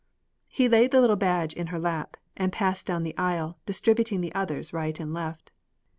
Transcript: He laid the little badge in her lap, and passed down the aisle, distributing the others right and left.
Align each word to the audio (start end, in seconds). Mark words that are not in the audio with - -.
He 0.47 0.67
laid 0.67 0.89
the 0.89 0.99
little 0.99 1.15
badge 1.15 1.53
in 1.53 1.67
her 1.67 1.77
lap, 1.77 2.17
and 2.35 2.51
passed 2.51 2.87
down 2.87 3.03
the 3.03 3.15
aisle, 3.19 3.59
distributing 3.67 4.19
the 4.21 4.33
others 4.33 4.73
right 4.73 4.99
and 4.99 5.13
left. 5.13 5.51